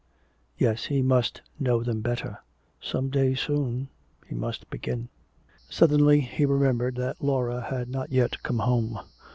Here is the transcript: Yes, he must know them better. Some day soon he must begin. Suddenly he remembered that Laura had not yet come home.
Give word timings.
Yes, 0.57 0.85
he 0.85 1.03
must 1.03 1.43
know 1.59 1.83
them 1.83 2.01
better. 2.01 2.39
Some 2.81 3.11
day 3.11 3.35
soon 3.35 3.89
he 4.25 4.33
must 4.33 4.67
begin. 4.71 5.09
Suddenly 5.69 6.21
he 6.21 6.43
remembered 6.43 6.95
that 6.95 7.21
Laura 7.23 7.61
had 7.69 7.87
not 7.87 8.11
yet 8.11 8.41
come 8.41 8.57
home. 8.57 8.97